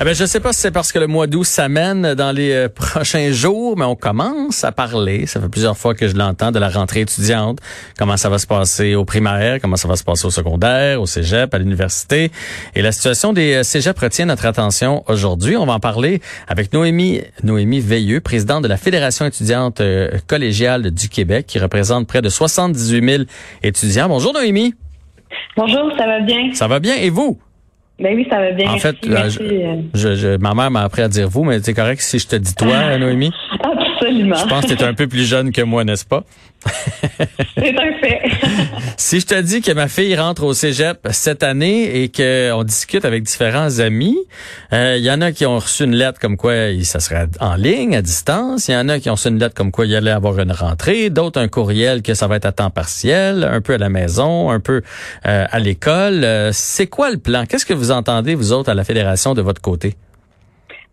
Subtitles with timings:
[0.00, 2.52] Eh ben, je sais pas si c'est parce que le mois d'août s'amène dans les
[2.52, 5.26] euh, prochains jours, mais on commence à parler.
[5.26, 7.58] Ça fait plusieurs fois que je l'entends de la rentrée étudiante.
[7.98, 11.06] Comment ça va se passer au primaire, comment ça va se passer au secondaire, au
[11.06, 12.30] cégep, à l'université?
[12.76, 15.56] Et la situation des euh, cégeps retient notre attention aujourd'hui.
[15.56, 20.92] On va en parler avec Noémie, Noémie Veilleux, présidente de la Fédération étudiante euh, collégiale
[20.92, 23.24] du Québec, qui représente près de 78 000
[23.64, 24.08] étudiants.
[24.08, 24.74] Bonjour Noémie.
[25.56, 26.54] Bonjour, ça va bien?
[26.54, 26.94] Ça va bien.
[26.94, 27.36] Et vous?
[28.00, 28.70] Ben oui, ça va bien.
[28.70, 29.28] En fait, euh,
[29.92, 32.36] je, je, ma mère m'a appris à dire vous, mais c'est correct si je te
[32.36, 33.32] dis toi, Noémie?
[34.00, 34.36] Absolument.
[34.36, 36.24] Je pense que tu es un peu plus jeune que moi, n'est-ce pas?
[37.56, 38.22] C'est un fait.
[38.96, 43.04] si je te dis que ma fille rentre au cégep cette année et qu'on discute
[43.04, 44.16] avec différents amis,
[44.72, 47.54] il euh, y en a qui ont reçu une lettre comme quoi ça serait en
[47.54, 48.68] ligne, à distance.
[48.68, 50.52] Il y en a qui ont reçu une lettre comme quoi il allait avoir une
[50.52, 51.10] rentrée.
[51.10, 54.50] D'autres, un courriel que ça va être à temps partiel, un peu à la maison,
[54.50, 54.82] un peu
[55.26, 56.24] euh, à l'école.
[56.24, 57.46] Euh, c'est quoi le plan?
[57.46, 59.96] Qu'est-ce que vous entendez, vous autres, à la Fédération de votre côté?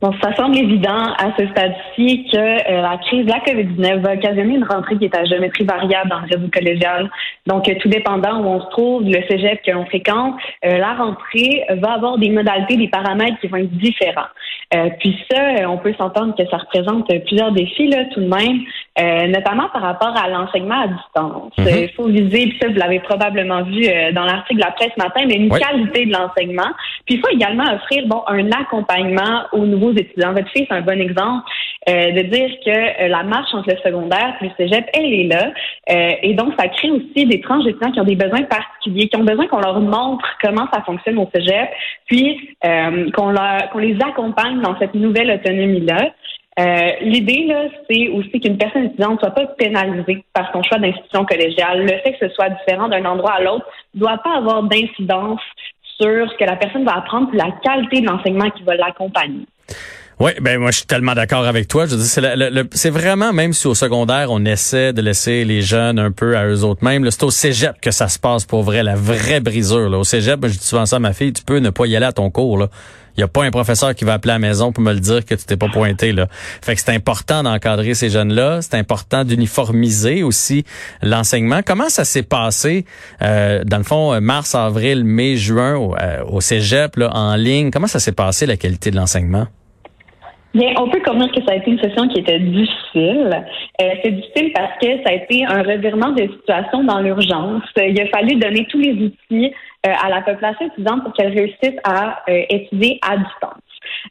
[0.05, 4.13] Bon, ça semble évident à ce stade-ci que euh, la crise de la COVID-19 va
[4.13, 7.09] occasionner une rentrée qui est à géométrie variable dans le réseau collégial.
[7.47, 11.63] Donc, tout dépendant où on se trouve, le cégep que l'on fréquente, euh, la rentrée
[11.81, 14.29] va avoir des modalités, des paramètres qui vont être différents.
[14.75, 19.29] Euh, puis ça, on peut s'entendre que ça représente plusieurs défis là, tout de même,
[19.29, 21.53] notamment par rapport à l'enseignement à distance.
[21.57, 25.03] Il faut viser, puis ça, vous l'avez probablement vu dans l'article de la presse ce
[25.03, 26.71] matin, mais une qualité de l'enseignement.
[27.05, 30.33] Puis il faut également offrir bon un accompagnement au nouveau étudiants.
[30.33, 31.45] Votre fille, c'est un bon exemple
[31.87, 32.71] euh, de dire que
[33.03, 35.51] euh, la marche entre le secondaire et le cégep, elle est là.
[35.91, 39.15] Euh, et donc, ça crée aussi des tranches d'étudiants qui ont des besoins particuliers, qui
[39.17, 41.69] ont besoin qu'on leur montre comment ça fonctionne au cégep,
[42.07, 42.55] puis
[43.15, 43.33] qu'on
[43.75, 46.11] les accompagne dans cette nouvelle autonomie-là.
[47.01, 51.25] L'idée, là, c'est aussi qu'une personne étudiante ne soit pas pénalisée par son choix d'institution
[51.25, 51.81] collégiale.
[51.81, 55.41] Le fait que ce soit différent d'un endroit à l'autre ne doit pas avoir d'incidence
[55.99, 59.45] sur ce que la personne va apprendre la qualité de l'enseignement qui va l'accompagner.
[60.17, 61.87] Oui, ben moi je suis tellement d'accord avec toi.
[61.87, 66.11] Je veux c'est vraiment même si au secondaire on essaie de laisser les jeunes un
[66.11, 68.95] peu à eux autres mêmes, c'est au cégep que ça se passe pour vrai, la
[68.95, 69.89] vraie brisure.
[69.89, 69.97] Là.
[69.97, 72.05] Au cégep, je dis souvent ça à ma fille, tu peux ne pas y aller
[72.05, 72.57] à ton cours.
[72.57, 72.69] Là.
[73.17, 74.99] Il n'y a pas un professeur qui va appeler à la maison pour me le
[74.99, 76.11] dire que tu t'es pas pointé.
[76.11, 76.27] Là.
[76.61, 78.61] Fait que c'est important d'encadrer ces jeunes-là.
[78.61, 80.65] C'est important d'uniformiser aussi
[81.01, 81.61] l'enseignement.
[81.65, 82.85] Comment ça s'est passé,
[83.21, 87.71] euh, dans le fond, mars, avril, mai, juin, au, euh, au cégep, là, en ligne?
[87.71, 89.47] Comment ça s'est passé, la qualité de l'enseignement?
[90.55, 93.43] Bien, on peut convenir que ça a été une session qui était difficile.
[93.81, 97.63] Euh, c'est difficile parce que ça a été un revirement de situation dans l'urgence.
[97.75, 99.53] Il a fallu donner tous les outils
[99.85, 103.64] euh, à la population étudiante pour qu'elle réussisse à euh, étudier à distance.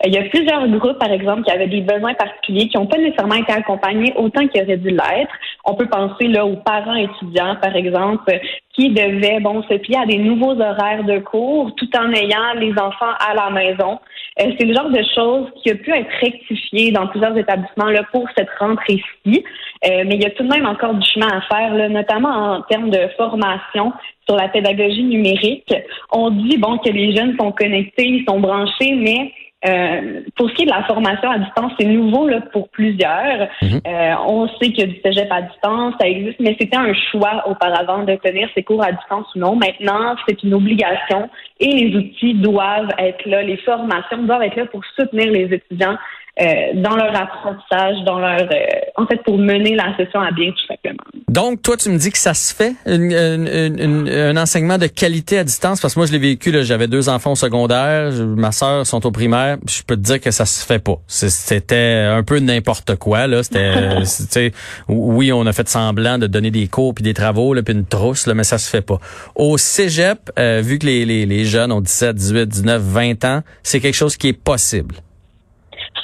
[0.05, 2.99] Il y a plusieurs groupes, par exemple, qui avaient des besoins particuliers, qui n'ont pas
[2.99, 5.35] nécessairement été accompagnés autant qu'ils auraient dû l'être.
[5.65, 8.39] On peut penser là aux parents étudiants, par exemple,
[8.75, 12.73] qui devaient bon se plier à des nouveaux horaires de cours tout en ayant les
[12.73, 13.99] enfants à la maison.
[14.41, 18.03] Euh, c'est le genre de choses qui a pu être rectifié dans plusieurs établissements là,
[18.12, 19.45] pour cette rentrée-ci.
[19.87, 22.31] Euh, mais il y a tout de même encore du chemin à faire, là, notamment
[22.31, 23.93] en termes de formation
[24.27, 25.73] sur la pédagogie numérique.
[26.11, 29.33] On dit bon que les jeunes sont connectés, ils sont branchés, mais
[29.67, 33.49] euh, pour ce qui est de la formation à distance, c'est nouveau là, pour plusieurs.
[33.63, 33.81] Mhm.
[33.87, 36.93] Euh, on sait qu'il y a du cégep à distance, ça existe, mais c'était un
[37.11, 39.57] choix auparavant de tenir ces cours à distance ou non.
[39.57, 41.31] Maintenant, c'est une obligation
[41.61, 45.97] et les outils doivent être là, les formations doivent être là pour soutenir les étudiants
[46.41, 48.56] euh, dans leur apprentissage, dans leur, euh,
[48.97, 51.05] en fait, pour mener la session à bien, tout simplement.
[51.28, 55.81] Donc, toi, tu me dis que ça se fait, un enseignement de qualité à distance,
[55.81, 59.12] parce que moi, je l'ai vécu, j'avais deux enfants au secondaire, ma sœur sont au
[59.12, 60.97] primaire, je peux te dire que ça se fait pas.
[61.06, 63.44] C'était un peu n'importe quoi, là.
[63.44, 64.53] C'était,
[64.89, 67.87] oui, on a fait semblant de donner des cours puis des travaux, là, puis une
[67.87, 68.99] trousse, là, mais ça se fait pas.
[69.37, 73.43] Au cégep, euh, vu que les, les, les jeunes ont 17, 18, 19, 20 ans,
[73.62, 74.97] c'est quelque chose qui est possible.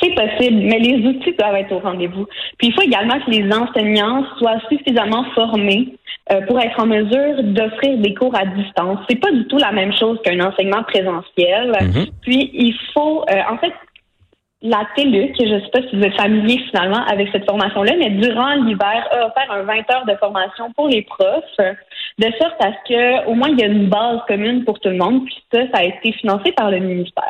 [0.02, 2.26] C'est possible, mais les outils doivent être au rendez-vous.
[2.58, 5.94] Puis il faut également que les enseignants soient suffisamment formés
[6.32, 8.98] euh, pour être en mesure d'offrir des cours à distance.
[9.08, 11.72] C'est pas du tout la même chose qu'un enseignement présentiel.
[11.72, 12.10] Mm-hmm.
[12.22, 13.72] Puis il faut, euh, en fait,
[14.62, 18.10] la TELUC, je ne sais pas si vous êtes familier finalement avec cette formation-là, mais
[18.10, 21.56] durant l'hiver, a offert un 20 heures de formation pour les profs,
[22.18, 24.96] de sorte à ce qu'au moins il y a une base commune pour tout le
[24.96, 27.29] monde, puis ça, ça a été financé par le ministère.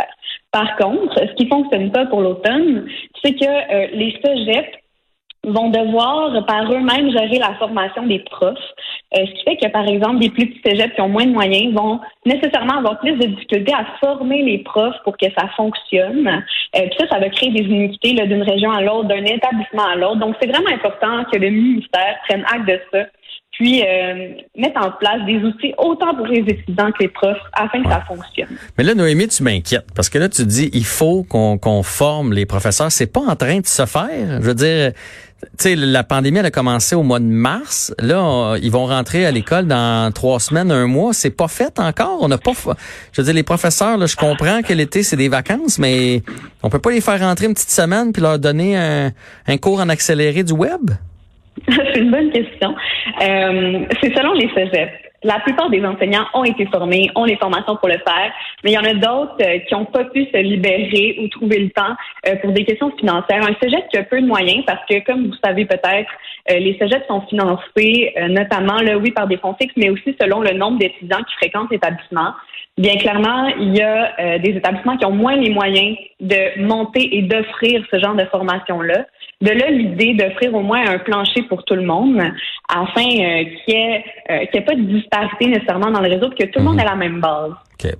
[0.52, 2.86] Par contre, ce qui fonctionne pas pour l'automne,
[3.22, 4.78] c'est que euh, les cégeps
[5.44, 8.58] vont devoir par eux-mêmes gérer la formation des profs.
[9.16, 11.32] Euh, ce qui fait que, par exemple, des plus petits cégeps qui ont moins de
[11.32, 16.28] moyens vont nécessairement avoir plus de difficultés à former les profs pour que ça fonctionne.
[16.28, 16.40] Euh,
[16.72, 20.16] puis ça, ça va créer des iniquités d'une région à l'autre, d'un établissement à l'autre.
[20.16, 23.06] Donc, c'est vraiment important que le ministère prenne acte de ça
[23.60, 27.82] puis euh, mettre en place des outils autant pour les étudiants que les profs afin
[27.82, 28.48] que ça fonctionne.
[28.78, 32.46] Mais là, Noémie, tu m'inquiètes parce que là, tu dis il faut qu'on forme les
[32.46, 32.90] professeurs.
[32.90, 34.40] C'est pas en train de se faire.
[34.40, 34.92] Je veux dire,
[35.42, 37.92] tu sais, la pandémie, elle a commencé au mois de mars.
[37.98, 41.12] Là, ils vont rentrer à l'école dans trois semaines, un mois.
[41.12, 42.16] C'est pas fait encore.
[42.22, 42.52] On n'a pas.
[43.12, 46.22] Je veux dire, les professeurs, là, je comprends que l'été c'est des vacances, mais
[46.62, 49.12] on peut pas les faire rentrer une petite semaine puis leur donner un,
[49.46, 50.92] un cours en accéléré du web?
[51.68, 52.74] c'est une bonne question.
[53.20, 54.92] Euh, c'est selon les cégeps.
[55.22, 58.32] La plupart des enseignants ont été formés, ont les formations pour le faire,
[58.64, 61.58] mais il y en a d'autres euh, qui n'ont pas pu se libérer ou trouver
[61.58, 61.94] le temps
[62.26, 63.42] euh, pour des questions financières.
[63.46, 66.10] Un cégep qui a peu de moyens parce que, comme vous savez peut-être,
[66.48, 70.52] les cégeps sont financés notamment, là, oui, par des fonds fixes, mais aussi selon le
[70.52, 72.32] nombre d'étudiants qui fréquentent l'établissement.
[72.76, 77.22] Bien clairement, il y a des établissements qui ont moins les moyens de monter et
[77.22, 79.04] d'offrir ce genre de formation-là.
[79.40, 82.20] De là, l'idée d'offrir au moins un plancher pour tout le monde
[82.68, 86.58] afin euh, qu'il n'y ait, euh, pas de disparité nécessairement dans le réseau, que tout
[86.58, 86.80] le monde mhm.
[86.80, 87.52] ait la même base.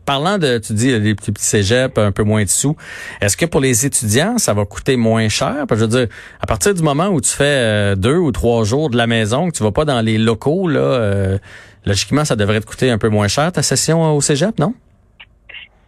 [0.05, 2.77] Parlant de, tu dis, les petits, petits cégeps, un peu moins de sous,
[3.23, 5.65] est-ce que pour les étudiants, ça va coûter moins cher?
[5.67, 8.33] Parce que je veux dire, à partir du moment où tu fais euh, deux ou
[8.33, 11.39] trois jours de la maison, que tu vas pas dans les locaux, là,
[11.87, 14.75] logiquement, ça devrait te coûter un peu moins cher ta session au cégep, non?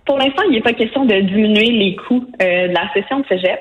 [0.06, 3.60] Pour l'instant, il n'est pas question de diminuer les coûts de la session de cégep.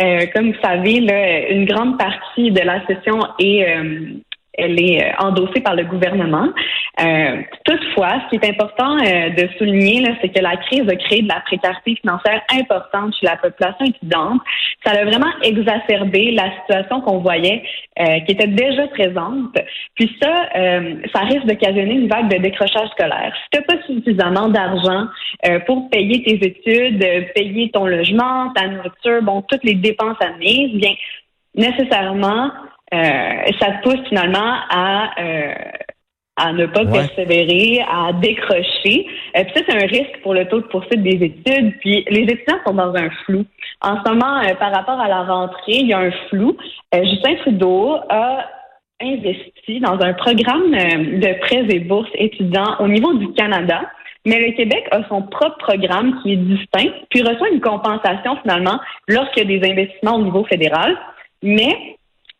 [0.00, 4.20] Euh, comme vous savez, là, une grande partie de la session est euh,
[4.58, 6.48] elle est euh, endossée par le gouvernement.
[7.00, 11.22] Euh, toutefois, ce qui est important euh, de souligner, c'est que la crise a créé
[11.22, 14.40] de la précarité financière importante chez la population étudiante.
[14.84, 17.62] Ça a vraiment exacerbé la situation qu'on voyait,
[17.96, 19.58] qui était déjà présente.
[19.96, 20.48] Puis ça,
[21.12, 23.32] ça risque d'occasionner une vague de décrochage scolaire.
[23.42, 25.06] Si tu pas suffisamment d'argent
[25.66, 27.04] pour payer tes études,
[27.34, 30.94] payer ton logement, ta nourriture, bon, toutes les dépenses admises, bien
[31.58, 32.50] nécessairement, euh,
[32.92, 35.54] ça te pousse finalement à euh,
[36.40, 39.06] à ne pas persévérer, à décrocher.
[39.36, 41.76] Euh, puis ça, c'est un risque pour le taux de poursuite des études.
[41.80, 43.44] Puis les étudiants sont dans un flou.
[43.80, 46.56] En ce moment, par rapport à la rentrée, il y a un flou.
[46.92, 48.48] Justin Trudeau a
[49.00, 53.82] investi dans un programme de prêts et bourses étudiants au niveau du Canada.
[54.24, 58.78] Mais le Québec a son propre programme qui est distinct, puis reçoit une compensation finalement
[59.06, 60.96] lorsqu'il y a des investissements au niveau fédéral.
[61.42, 61.97] Mais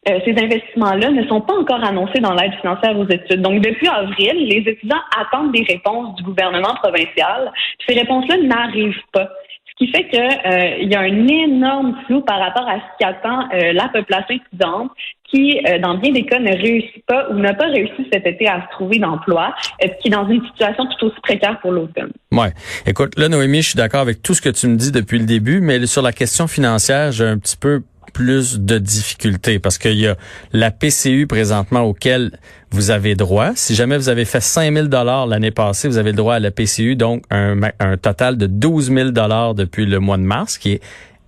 [0.09, 3.43] euh, ces investissements-là ne sont pas encore annoncés dans l'aide financière aux études.
[3.43, 7.53] Donc, depuis avril, les étudiants attendent des réponses du gouvernement provincial.
[7.87, 9.29] Ces réponses-là n'arrivent pas.
[9.67, 13.49] Ce qui fait qu'il euh, y a un énorme flou par rapport à ce qu'attend
[13.53, 14.91] euh, la population étudiante
[15.31, 18.63] qui, dans bien des cas, ne réussit pas ou n'a pas réussi cet été à
[18.63, 19.55] se trouver d'emploi,
[20.01, 22.13] qui est dans une situation tout aussi précaire pour l'automne.
[22.33, 22.55] Ouais.
[22.87, 25.27] Écoute, là, Noémie, je suis d'accord avec tout ce que tu me dis depuis le
[25.27, 27.83] début, mais sur la question financière, j'ai un petit peu
[28.13, 30.17] plus de difficultés parce qu'il y a
[30.53, 32.39] la PCU présentement auquel
[32.71, 33.53] vous avez droit.
[33.55, 36.41] Si jamais vous avez fait 5 000 dollars l'année passée, vous avez le droit à
[36.41, 37.59] la PCU, donc un,
[37.97, 40.81] total de 12 000 dollars depuis le mois de mars, qui est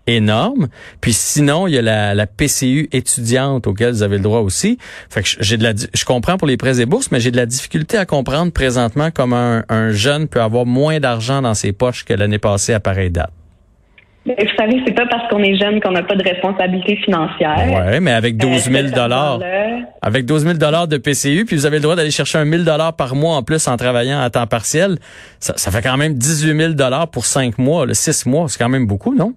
[0.06, 0.69] énorme.
[1.00, 4.79] Puis sinon, il y a la, PCU étudiante auquel vous avez le droit aussi.
[5.09, 7.37] Fait que j'ai de la, je comprends pour les prêts et bourses, mais j'ai de
[7.37, 12.05] la difficulté à comprendre présentement comment un jeune peut avoir moins d'argent dans ses poches
[12.05, 13.32] que l'année passée à pareille date.
[14.26, 17.56] Vous savez, c'est pas parce qu'on est jeune qu'on n'a pas de responsabilité financière.
[17.67, 19.40] Ouais, mais avec 12 000 euh, dollars,
[20.02, 22.64] avec 12 000 dollars de PCU, puis vous avez le droit d'aller chercher un 1000
[22.64, 24.99] dollars par mois en plus en travaillant à temps partiel,
[25.38, 28.62] ça, ça fait quand même 18 000 dollars pour cinq mois, le six mois, c'est
[28.62, 29.32] quand même beaucoup, non?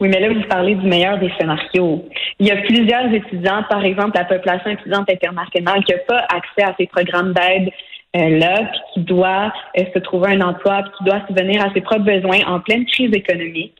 [0.00, 2.04] Oui, mais là, vous parlez du meilleur des scénarios.
[2.38, 6.62] Il y a plusieurs étudiants, par exemple, la population étudiante internationale qui n'a pas accès
[6.62, 7.70] à ces programmes d'aide
[8.14, 11.80] là, puis qui doit euh, se trouver un emploi, puis qui doit subvenir à ses
[11.80, 13.74] propres besoins en pleine crise économique.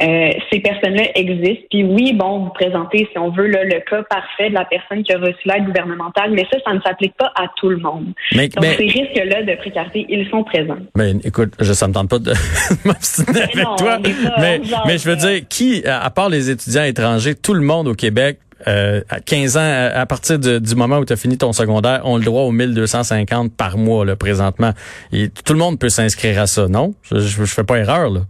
[0.00, 1.66] Euh, ces personnes-là existent.
[1.70, 5.12] Puis oui, bon, vous présentez, si on veut, le cas parfait de la personne qui
[5.12, 8.06] a reçu l'aide gouvernementale, mais ça, ça ne s'appelle pas à tout le monde.
[8.34, 10.78] Mais, Donc, ces risques-là de précarité, ils sont présents.
[10.96, 12.32] Mais écoute, je, ça me tente pas de
[12.84, 13.98] m'obstiner avec toi,
[14.38, 17.94] mais, mais je veux dire, qui, à part les étudiants étrangers, tout le monde au
[17.94, 22.02] Québec euh, à 15 ans, à partir du moment où tu as fini ton secondaire,
[22.04, 24.72] ont le droit aux 1250 par mois là, présentement.
[25.12, 26.94] Et tout le monde peut s'inscrire à ça, non?
[27.02, 28.20] Je, je, fais pas erreur, là.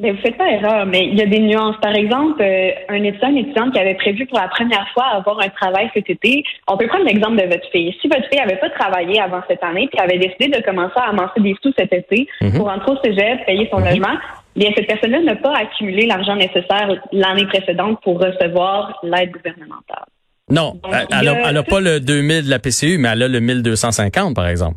[0.00, 1.76] Mais vous faites pas erreur, mais il y a des nuances.
[1.82, 5.40] Par exemple, euh, un étudiant, une étudiante qui avait prévu pour la première fois avoir
[5.40, 7.92] un travail cet été, on peut prendre l'exemple de votre fille.
[8.00, 11.08] Si votre fille avait pas travaillé avant cette année, puis avait décidé de commencer à
[11.08, 12.52] amasser des sous cet été mhm.
[12.52, 13.86] pour rentrer au cégep, payer son mhm.
[13.86, 14.14] logement,
[14.56, 20.06] bien cette personne-là n'a pas accumulé l'argent nécessaire l'année précédente pour recevoir l'aide gouvernementale.
[20.50, 24.48] Non, elle n'a pas le 2000 de la PCU, mais elle a le 1250, par
[24.48, 24.76] exemple.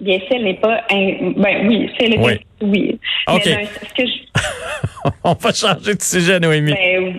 [0.00, 0.82] Bien, si elle n'est pas...
[0.90, 2.18] Ben oui, si elle est...
[2.18, 2.40] Oui.
[2.62, 3.00] oui.
[3.26, 3.42] OK.
[3.46, 5.10] Mais, que je...
[5.24, 6.72] On va changer de sujet, Noémie.
[6.72, 7.18] Ben,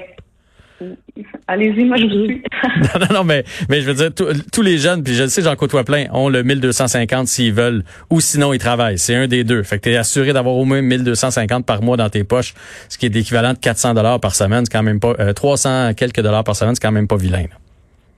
[1.47, 2.41] allez-y, moi je vous suis.
[2.77, 5.55] non, non, non, mais, mais je veux dire, tous les jeunes, puis je sais, j'en
[5.55, 8.97] côtoie plein, ont le 1250 s'ils veulent, ou sinon ils travaillent.
[8.97, 9.63] C'est un des deux.
[9.63, 12.53] Fait que tu es assuré d'avoir au moins 1250 par mois dans tes poches,
[12.89, 14.65] ce qui est l'équivalent de 400 dollars par semaine.
[14.65, 17.45] C'est quand même pas, euh, 300 quelques dollars par semaine, c'est quand même pas vilain.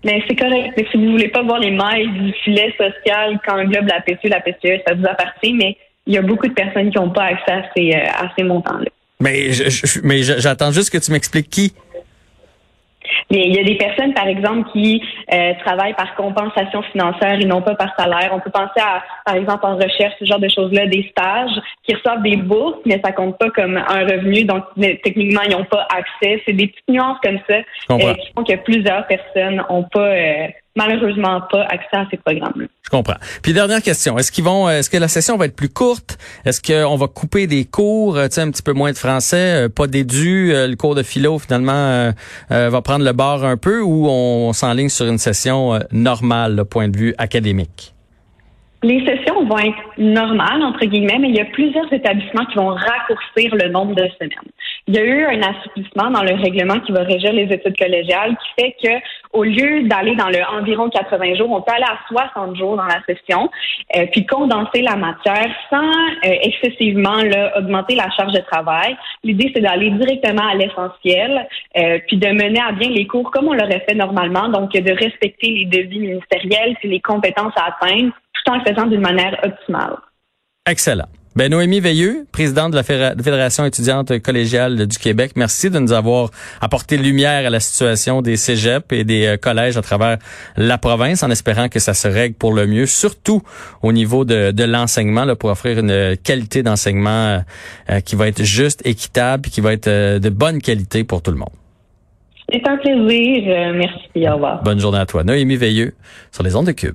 [0.03, 0.73] Mais c'est correct.
[0.77, 4.29] Mais si vous voulez pas voir les mailles du filet social quand englobe la PCU,
[4.29, 5.77] la PCE, ça vous appartient, mais
[6.07, 8.43] il y a beaucoup de personnes qui n'ont pas accès à ces, euh, à ces
[8.43, 8.89] montants-là.
[9.19, 11.73] Mais je, mais j'attends juste que tu m'expliques qui.
[13.29, 15.01] Mais il y a des personnes, par exemple, qui
[15.33, 18.31] euh, travaillent par compensation financière et non pas par salaire.
[18.33, 21.93] On peut penser à, par exemple, en recherche, ce genre de choses-là, des stages qui
[21.95, 25.87] reçoivent des bourses, mais ça compte pas comme un revenu, donc techniquement, ils n'ont pas
[25.89, 26.41] accès.
[26.45, 27.55] C'est des petites nuances comme ça
[27.91, 32.67] euh, qui font que plusieurs personnes n'ont pas euh, malheureusement pas accès à ces programmes-là.
[32.83, 33.17] Je comprends.
[33.41, 36.17] Puis dernière question, est-ce qu'ils vont est-ce que la session va être plus courte?
[36.45, 39.87] Est-ce qu'on va couper des cours, tu sais un petit peu moins de français, pas
[39.87, 42.11] d'édu, le cours de philo finalement
[42.49, 46.87] va prendre le bord un peu ou on s'enligne sur une session normale, le point
[46.87, 47.93] de vue académique?
[48.83, 52.69] Les sessions vont être normales, entre guillemets, mais il y a plusieurs établissements qui vont
[52.69, 54.51] raccourcir le nombre de semaines.
[54.87, 58.35] Il y a eu un assouplissement dans le règlement qui va régir les études collégiales
[58.37, 58.89] qui fait que
[59.33, 62.85] au lieu d'aller dans le environ 80 jours, on peut aller à 60 jours dans
[62.85, 63.49] la session,
[63.95, 68.97] euh, puis condenser la matière sans euh, excessivement là, augmenter la charge de travail.
[69.23, 71.47] L'idée, c'est d'aller directement à l'essentiel,
[71.77, 74.91] euh, puis de mener à bien les cours comme on l'aurait fait normalement, donc de
[74.91, 79.37] respecter les devis ministériels, puis les compétences à atteindre, tout en le faisant d'une manière
[79.43, 79.97] optimale.
[80.69, 81.07] Excellent.
[81.33, 86.29] Ben, Noémie Veilleux, présidente de la Fédération étudiante collégiale du Québec, merci de nous avoir
[86.59, 90.17] apporté lumière à la situation des cégeps et des euh, collèges à travers
[90.57, 93.41] la province, en espérant que ça se règle pour le mieux, surtout
[93.81, 97.41] au niveau de, de l'enseignement, pour offrir une qualité d'enseignement
[97.89, 101.21] euh, qui va être juste, équitable, et qui va être euh, de bonne qualité pour
[101.21, 101.53] tout le monde.
[102.51, 103.73] C'est un plaisir.
[103.73, 104.27] merci.
[104.27, 104.61] Au revoir.
[104.63, 105.23] Bonne journée à toi.
[105.23, 105.93] Noémie Veilleux
[106.29, 106.89] sur les ondes de Cube.